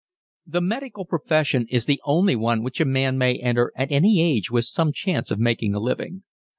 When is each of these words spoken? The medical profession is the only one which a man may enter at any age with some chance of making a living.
The 0.47 0.61
medical 0.61 1.05
profession 1.05 1.67
is 1.69 1.85
the 1.85 2.01
only 2.05 2.35
one 2.35 2.63
which 2.63 2.81
a 2.81 2.85
man 2.85 3.19
may 3.19 3.35
enter 3.37 3.71
at 3.75 3.91
any 3.91 4.19
age 4.19 4.49
with 4.49 4.65
some 4.65 4.91
chance 4.91 5.29
of 5.29 5.37
making 5.37 5.75
a 5.75 5.79
living. 5.79 6.23